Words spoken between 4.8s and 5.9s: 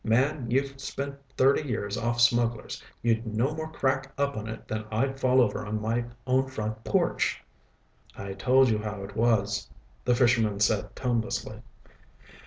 I'd fall over